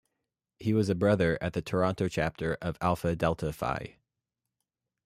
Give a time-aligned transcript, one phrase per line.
[0.57, 3.97] He was a Brother at the Toronto Chapter of the Alpha Delta Phi.